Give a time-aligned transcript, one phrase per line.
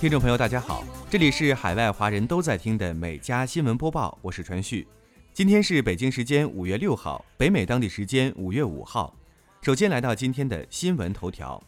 [0.00, 4.88] 听众朋友，大家好，这里是海外华人都在听的美加新闻播报，我是传旭。
[5.34, 9.14] 今天是北京时间五月六号，北美当地时间五月五号。
[9.60, 11.62] 首先来到今天的新闻头条。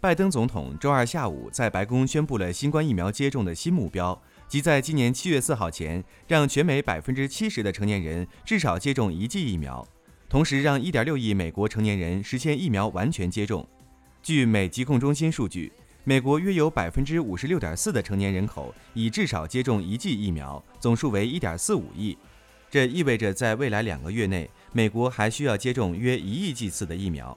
[0.00, 9.86] 拜登总统周二下午在白宫宣布了新冠疫苗接种的新目标，即在今年七月四号前，让全美百分之七十的成年人至少接种一剂疫苗，
[10.28, 13.64] 同时让一点六亿美国成年人实现疫苗完全接种。
[14.20, 15.72] 据美疾控中心数据。
[16.04, 22.16] 美国约有百分之五十六点四的成年人口已至少接种一剂疫苗，总数为一点四五亿。
[22.70, 27.36] 这意味着在未来两个月内，美国还需要接种约一亿剂次的疫苗。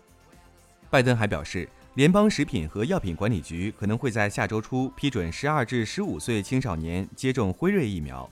[0.89, 8.29] 拜登还表示，联邦食品和药品管理局可能会在下周初批准十二至十五岁青少年接种辉瑞疫苗。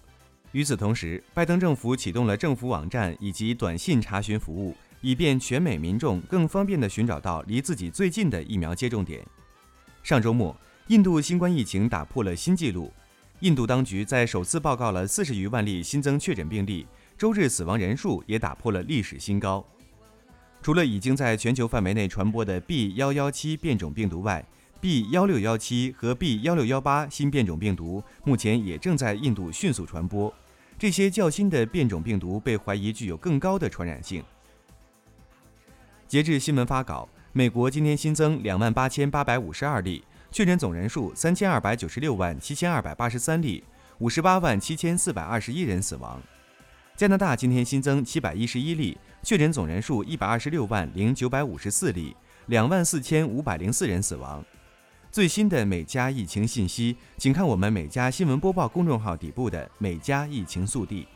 [0.53, 9.21] 与此同时，拜登政府启动了政府网站以及短信查询服务，以便全美民众更方便地寻找到离自己最近的疫苗接种点。
[10.03, 10.55] 上周末，
[10.87, 12.91] 印度新冠疫情打破了新纪录。
[13.41, 19.63] 印度当局在首次报告了四十余万例新增确诊病例，周日死亡人数也打破了历史新高。
[20.61, 22.95] 除了已经在全球范围内传播的 B.
[22.95, 24.43] 幺幺七变种病毒外
[24.79, 25.07] ，B.
[25.11, 26.41] 幺六幺七和 B.
[26.41, 30.33] 幺六幺八新变种病毒目前也正在印度迅速传播。
[30.79, 34.23] 这些较新的变种病毒被怀疑具有更高的传染性。
[36.07, 37.07] 截至新闻发稿。
[37.33, 43.63] 美国今天新增两万八千八百五十二例确诊，总人数三千二百九十六万七千二百八十三例，
[43.99, 46.21] 五十八万七千四百二十一人死亡。
[46.97, 52.13] 加拿大今天新增七百一十一例确诊，总人数一百二十六万零九百五十四例，
[52.47, 54.43] 两万四千五百零四人死亡。
[55.09, 61.07] 最新的美加疫情信息，请看我们美加新闻播报公众号底部的美加疫情速递。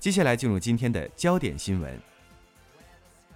[0.00, 2.00] 接下来进入今天的焦点新闻。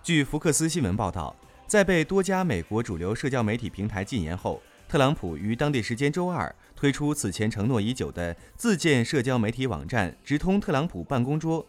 [0.02, 1.36] 据福克斯新闻报道，
[1.66, 11.66] 在被多家美国主流社交媒体平台禁言后，特朗普于当地时间周二推出此前承诺已久的自建社交媒体网站“直通特朗普办公桌”，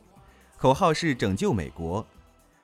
[0.55, 2.07] 口号是“拯救美国”。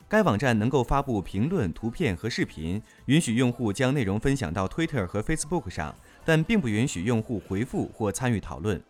[0.08, 5.94] 该网站能够发布评论、图片和视频，允许用户将内容分享到 Twitter 和 Facebook 上，
[6.24, 8.82] 但并不允许用户回复或参与讨论。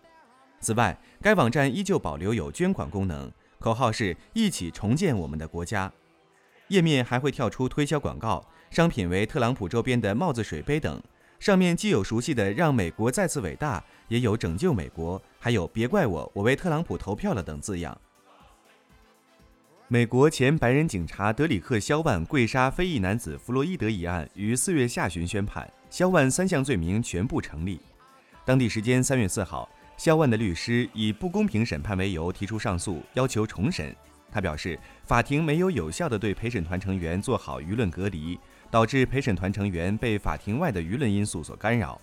[0.62, 3.30] 此外，该网站依旧保留有捐款功能，
[3.60, 5.92] 口号是一起重建我们的国家。
[6.68, 11.02] 页面还会跳出推销广告，商品为特朗普周边的帽子、水杯等，
[11.40, 18.00] 上面既有熟悉的“让美国再次伟大”，也有“拯救美国”，还有“别怪我，我为特朗普投票了”等字样。
[19.88, 27.82] 美国前白人警察德里克·肖万跪杀非裔男子弗洛伊德一案于四月下旬宣判，肖万三项罪名全部成立。
[28.46, 29.68] 当地时间三月四号。
[30.04, 33.96] 肖万的律师以不公平审判为由提出上诉，要求重审。
[34.32, 34.76] 他表示，
[35.06, 38.36] 法庭没有有效地对陪审团成员做好舆论隔离，
[38.72, 42.02] 导致陪审团成员被法庭外的舆论因素所干扰。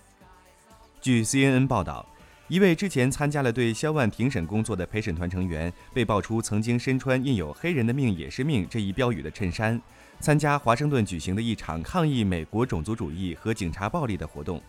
[1.01, 2.07] 据 CNN 报道，
[2.47, 9.77] 一位之前参加了对肖万庭审工作的陪审团成员被爆出曾经身穿印有“黑人的命也是命”这一标语的衬衫，
[10.21, 14.63] 参加华盛顿举行的一场抗议美国种族主义和警察暴力的活动。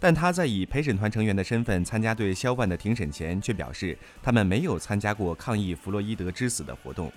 [0.00, 7.12] 但他在以陪审团成员的身份参加对肖万的庭审前，却表示他们没有参加过抗议弗洛伊德之死的活动。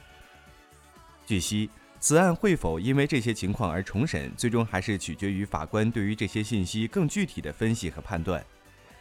[1.28, 1.70] 据悉，
[2.00, 8.44] 此案会否因为这些情况而重审，最终还是取决于法官对于这些信息更具体的分析和判断，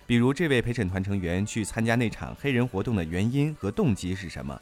[0.06, 4.60] 比如这位陪审团成员去参加那场黑人活动的原因和动机是什么。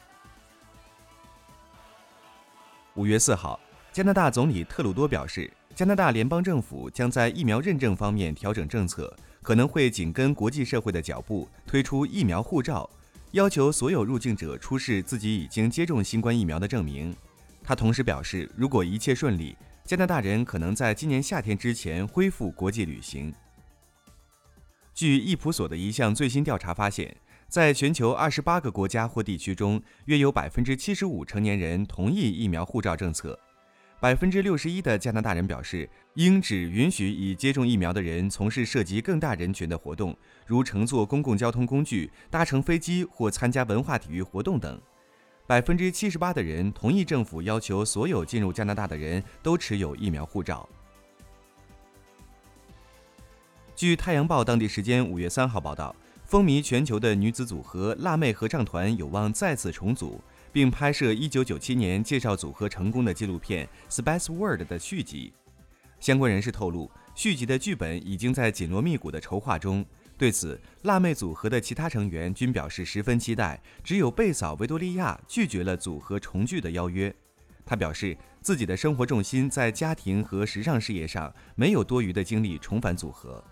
[2.95, 3.59] 五月四号，
[3.91, 5.51] 加拿大总理特鲁多表示。
[5.79, 12.89] 加拿大联邦政府将在疫苗认证方面调整政策，可能会紧跟国际社会的脚步，推出疫苗护照，
[13.31, 17.15] 要求所有入境者出示自己已经接种新冠疫苗的证明。
[17.63, 19.55] 他同时表示，如果一切顺利，
[19.85, 23.33] 加拿大人可能在今年夏天之前恢复国际旅行。
[24.93, 27.15] 据易普所的一项最新调查发现，
[27.47, 33.39] 在全球二十八个国家或地区中，约有百分之七十五成年人同意疫苗护照政策。
[34.01, 40.15] 百分之六十一的加拿大人表示，应只允许已接种疫苗的人从事涉及更大人群的活动，
[40.45, 44.79] 如乘坐公共交通工具、搭乘飞机或参加文化体育活动等。
[45.45, 50.67] 百分之七十八的人同意政府要求所有进入加拿大的人都持有疫苗护照。
[53.75, 55.93] 据《太阳报》当地时间五月三号报道，
[56.23, 60.21] 风靡全球的女子组合辣妹合唱团有望再次重组。
[60.51, 65.33] 并拍摄1997年介绍组合成功的纪录片《Space World》的续集。
[65.99, 69.85] 相关人士透露，续集的剧本已经在紧锣密鼓的筹划中。
[70.17, 73.61] 对此，辣妹组合的其他成员均表示十分期待。
[73.83, 77.13] 只有贝嫂维多利亚拒绝了组合重聚的邀约。
[77.65, 83.43] 他表示，自己的生活重心在家庭和时尚事业上，没有多余的精力重返组合。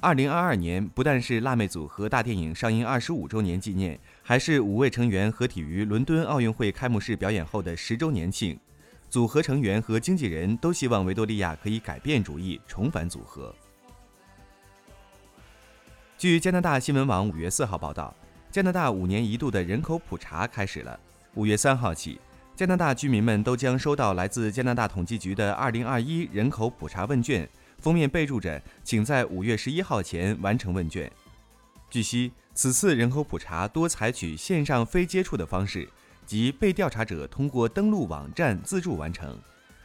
[0.00, 8.58] 二零二二年不但是辣妹组合大电影上映二十五周年纪念，还是五位成员合体于伦敦奥运会开幕式表演后的十周年庆。
[9.10, 13.54] 组合成员和经纪人都希望维多利亚可以改变主意，重返组合。
[16.16, 18.16] 据加拿大新闻网五月四号报道，
[18.50, 20.98] 加拿大五年一度的人口普查开始了。
[21.34, 22.18] 五月三号起。
[22.56, 27.48] 加拿大居民们都将收到来自加拿大统计局的2021人口普查问卷，
[27.80, 31.10] 封面备注着“请在5月11号前完成问卷”。
[31.94, 35.88] 据悉，此次人口普查多采取线上非接触的方式，
[36.26, 39.38] 即被调查者通过登录网站自助完成。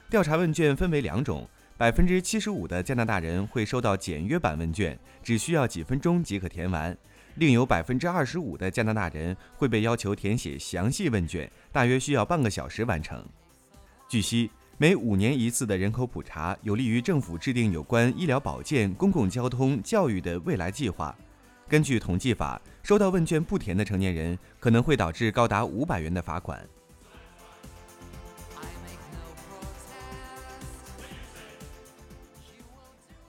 [0.10, 1.48] 调查问卷分为两种，
[1.78, 6.98] 百分之七十五的加拿大人会收到简约版问卷，只需要几分钟即可填完。
[7.36, 13.24] 另有百分之二十五的加拿大人会被要求填写详细问卷，大约需要半个小时完成。
[14.08, 21.16] 据悉，每五年一次的人口普查有利于政府制定有关医疗保健、公共交通、教育的未来计划。
[21.70, 26.60] 根据统计法，收到问卷不填的成年人可能会导致高达五百元的罚款。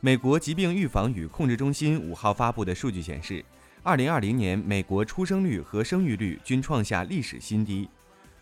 [0.00, 3.44] 美国疾病预防与控制中心五号发布的数据显示。
[3.82, 7.88] 二零二零年，美国出生率和生育率均创下历史新低，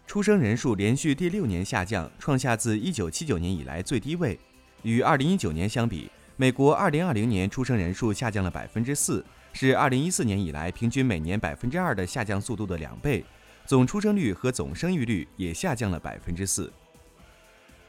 [0.04, 4.36] 出生人数连续第六年下降，创下自一九七九年以来最低位。
[4.82, 9.24] 与二零一九年相比，美国二零二零年出生人数下降了百分之四，
[9.60, 13.24] 是二零一四年以来平均每年百分之二的下降速度的两倍。
[13.66, 16.72] 总出生率和总生育率也下降了百分之四。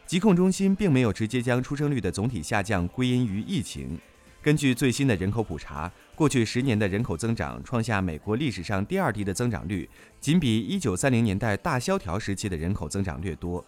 [0.08, 4.00] 疾控中心并没有直接将出生率的总体下降归因于疫情。
[4.42, 9.88] 根据最新的人口普查，过去十年的人口增长创下美国历史上第二低的增长率，
[10.20, 13.64] 仅比1930年代大萧条时期的人口增长略多。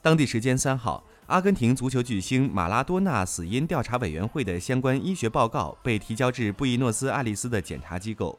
[0.00, 8.38] 当地时间三号，阿根廷足球巨星马拉多纳死因调查委员会的相关医学报告被提交至布宜诺斯艾利斯的检查机构。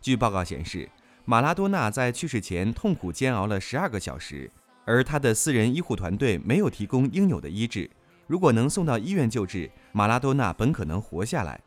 [0.00, 0.88] 据报告显示，
[1.26, 4.50] 马拉多纳在去世前痛苦煎熬了十二个小时，
[4.86, 7.90] 而他的私人医护团队没有提供应有的医治。
[8.26, 11.60] 如果能送到医院救治，马拉多纳本可能活下来。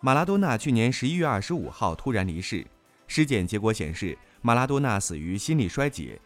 [0.00, 2.66] 马拉多纳去年十一月二十五号突然离世，
[3.06, 6.20] 尸检结果显示马拉多纳死于心力衰竭。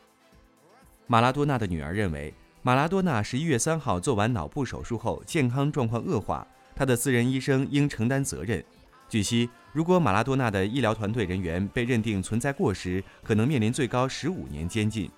[1.06, 2.32] 马拉多纳的女儿认为，
[2.66, 8.64] 马拉多纳十一月三号做完脑部手术后健康状况恶化，他的私人医生应承担责任。
[9.06, 15.10] 据悉，如果马拉多纳的医疗团队人员被认定存在过失，可能面临最高十五年监禁。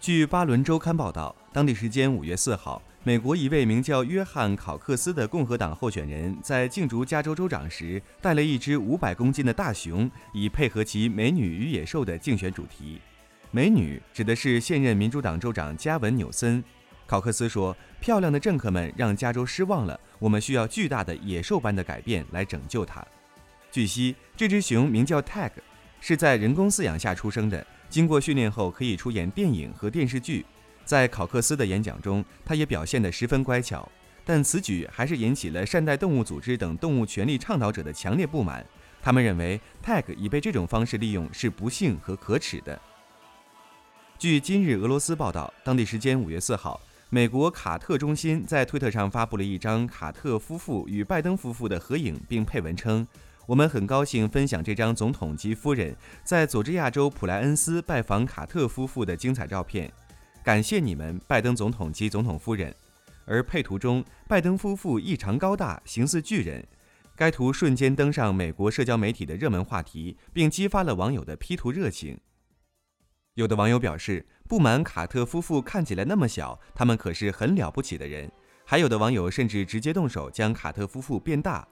[0.00, 12.98] 据巴伦周刊报道，当地时间五月四号，美国一位名叫约翰·考克斯的共和党候选人，在竞逐加州州长时，带了一只五百公斤的大熊，以配合其“美女与野兽”的竞选主题。
[13.50, 16.62] 美女指的是现任民主党州长加文·纽森。
[17.06, 23.02] 考克斯说：“漂亮的政客们让加州失望了，我们需要巨大的野兽般的改变来拯救它。”
[23.72, 25.52] 据悉，这只熊名叫 Tag，
[26.00, 27.66] 是在人工饲养下出生的。
[27.88, 30.44] 经过训练后，可以出演电影和电视剧。
[30.84, 33.90] 在考克斯的演讲中，他也表现得十分乖巧。
[34.26, 38.62] 但此举还是引起了善待动物组织等动物权利倡导者的强烈不满。
[39.00, 42.78] 他们认为，Tag 已被这种方式利用是不幸和可耻的。
[44.18, 53.06] 据今日俄罗斯报道，当地时间五月四号，美国卡特中心在推特上发布了一张卡特夫妇与拜登夫妇的合影，并配文称。
[53.46, 55.94] 我们很高兴分享这张总统及夫人
[56.24, 59.88] 在佐治亚州普莱恩斯拜访卡特夫妇的精彩照片。
[60.42, 62.74] 感谢你们，拜登总统及总统夫人。
[63.24, 66.66] 而配图中，拜登夫妇异常高大，形似巨人。
[67.14, 72.18] 该图瞬间登上美国社交媒体的热门话题，并激发了网友的 P 图热情。
[73.38, 78.28] 有的网友表示，不满卡特夫妇看起来那么小，他们可是很了不起的人。
[78.64, 81.64] 还有的网友甚至直接动手将卡特夫妇变大。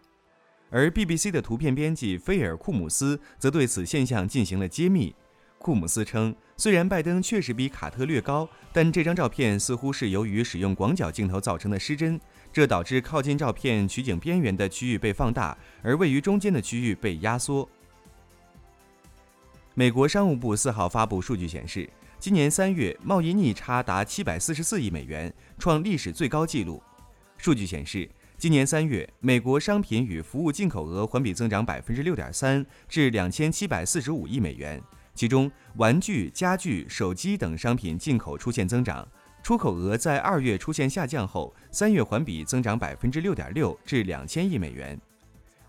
[0.70, 5.12] 而 BBC 的图片编辑菲尔·库姆斯则对此现象进行了揭秘。
[5.58, 12.20] 库姆斯称，虽然拜登确实比卡特略高，但这张照片似乎是由于使用广角镜头造成的失真，
[12.52, 17.68] 这导致靠近照片取景边缘的区域被放大，而位于中间的区域被压缩。
[19.78, 21.86] 美国商务部四号发布数据显示，
[22.18, 26.82] 今年三月贸易逆差达七百四十四亿美元，创历史最高纪录。
[27.36, 28.08] 数据显示。
[28.38, 34.82] 今年三月，美国商品与服务进口额环比增长百分之六点三，至两千七百四十五亿美元。
[35.14, 39.06] 其中，玩具、家具、手机等商品进口出现增长，
[39.42, 44.98] 出口额在二月出现下降后，三月环比增长百分之六点六，至两千亿美元。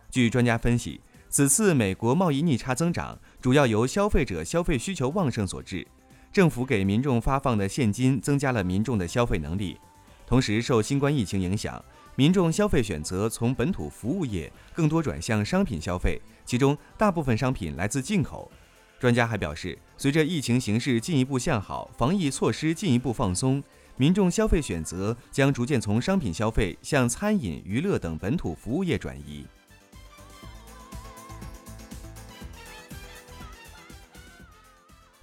[0.09, 0.99] 据专家分析，
[1.29, 5.87] 此次美国贸易逆差增长主要由消费者消费需求旺盛所致。
[6.33, 9.77] 政府给民众发放的现金增加了民众的消费能力，
[10.25, 11.81] 同时受新冠疫情影响，
[12.17, 18.51] 民众消费选择从本土服务业更多转向商品消费，其中大部分商品来自进口。
[18.99, 23.63] 专家还表示，随着疫情形势进一步向好，防疫措施进一步放松，
[23.95, 29.45] 民众消费选择将逐渐从商品消费向餐饮、娱乐等本土服务业转移。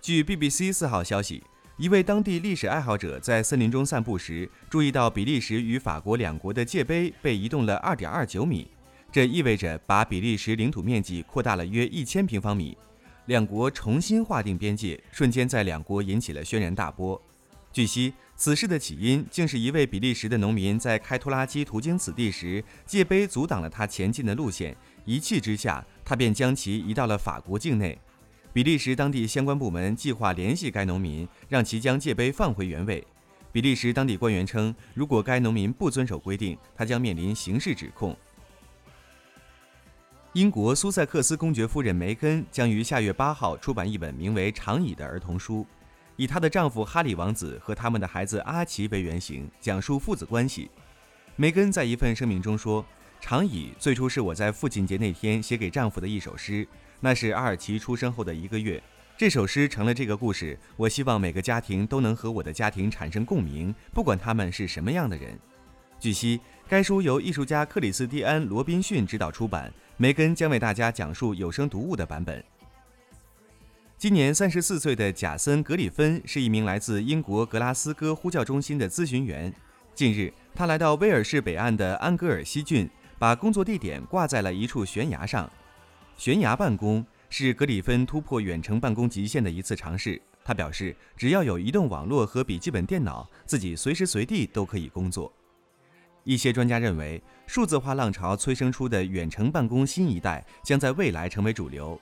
[0.05, 1.43] 据 BBC 四号消息，
[1.79, 8.71] 一位当地历史爱好者在森林中散步时，注意到比利时与法国两国的界碑被移动了2.29米，
[9.11, 12.77] 这意味着把比利时领土面积扩大了约1000平方米。
[13.25, 17.19] 两国重新划定边界，瞬间在两国引起了轩然大波。
[17.73, 27.99] 据悉，此事的起因竟是一位比利时的农民在开拖拉机途经此地时，界碑阻挡了他前进的路线，一气之下，他便将其移到了法国境内。
[28.55, 33.05] 比利时当地相关部门计划联系该农民，让其将界碑放回原位。
[33.51, 38.17] 比利时当地官员称，如果该农民不遵守规定，他将面临刑事指控。
[40.35, 45.67] 英国苏塞克斯公爵夫人梅根将于下月八号出版一本名为《长椅》的儿童书，
[46.15, 50.71] 以她的丈夫哈里王子和他们的孩子阿奇为原型，讲述父子关系。
[51.35, 52.87] 梅根在一份声明中说
[53.21, 56.65] ：“长椅最初是我在父亲节那天写给丈夫的一首诗。”
[57.05, 58.83] 那是阿尔奇出生后的一个月，
[59.15, 60.59] 这首诗成了这个故事。
[60.75, 65.39] 我希望每个家庭都能和我的家庭产生共鸣，不管他们是什么样的人。
[66.01, 72.43] 据悉，该书由艺术家克里斯蒂安·罗宾逊执导出版，梅根将为大家讲述有声读物的版本。
[73.99, 79.53] 今年三十四岁的贾森·格里芬是一名来自英国格拉斯哥呼叫中心的咨询员。
[79.95, 85.51] 近日，他来到威尔士北岸的安格尔西郡，把工作地点挂在了一处悬崖上。
[86.17, 90.21] 悬崖办公是格里芬突破远程办公极限的一次尝试。
[90.45, 95.33] 他表示，只要有移动网络和笔记本电脑，自己随时随地都可以工作。
[96.23, 101.99] 一些专家认为，数字化浪潮催生出的远程办公新一代将在未来成为主流。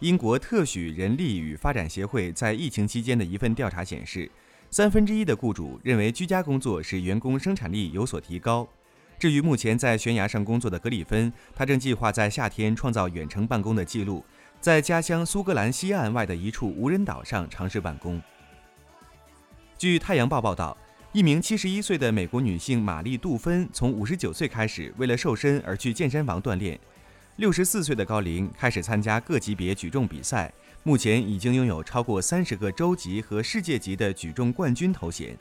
[0.00, 4.30] 英国特许人力与发展协会在疫情期间的一份调查显示，
[4.70, 8.68] 三分之一的雇主认为居家工作使员工生产力有所提高。
[9.20, 14.24] 至于目前在悬崖上工作的格里芬，他正计划在夏天创造远程办公的记录，
[14.62, 18.18] 在家乡苏格兰西岸外的一处无人岛上尝试办公。
[19.76, 20.74] 据《太阳报》报道，
[21.12, 26.80] 一名71岁的美国女性玛丽·杜芬从59岁开始为了瘦身而去健身房锻炼
[27.38, 30.50] ，64岁的高龄开始参加各级别举重比赛，
[30.82, 35.36] 目前已经拥有超过30个州级和世界级的举重冠军头衔。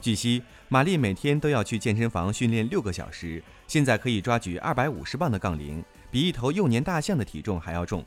[0.00, 8.04] 据悉，玛丽每天都要去健身房训练六个小时，现在可以抓举二百五十磅的杠铃，比一头幼年大象的体重还要重。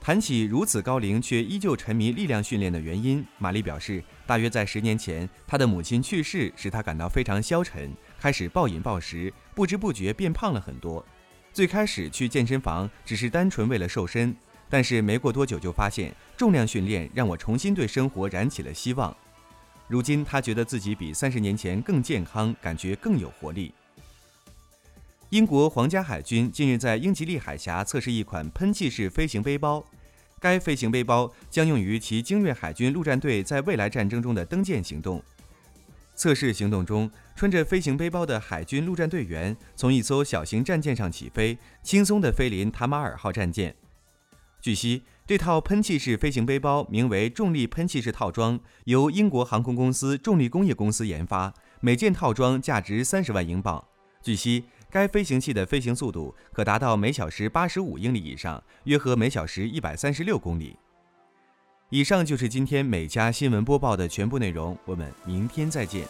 [0.00, 11.04] 谈起如此高龄却依旧沉迷力量训练的原因，玛丽表示，大约在十年前，她的母亲去世使她感到非常消沉，开始暴饮暴食，不知不觉变胖了很多。
[11.52, 14.34] 最开始去健身房只是单纯为了瘦身，
[14.70, 19.14] 但是没过多久就发现，重量训练让我重新对生活燃起了希望。
[19.92, 23.74] 如今，他觉得自己比三十年前更健康，感觉更有活力。
[25.28, 29.84] 英国皇家海军近日在英吉利海峡测试一款喷气式飞行背包，
[30.40, 35.22] 该飞行背包将用于其精锐海军陆战队在未来战争中的登舰行动。
[36.14, 43.76] 测试行动中，穿着飞行背包的海军陆战队员从一艘小型战舰上起飞，轻松地飞临塔马尔号战舰。
[44.62, 45.02] 据悉。
[45.24, 53.82] 这套喷气式飞行背包名为“重力喷气式套装”，由英国航空公司重力工业公司研发，每件套装价值三十万英镑。
[54.20, 60.76] 据悉，该飞行器的飞行速度可达到每小时八十五英里以上，约合每小时一百三十六公里。
[61.90, 66.04] 以上就是今天每家新闻播报的全部内容，我们明天再见。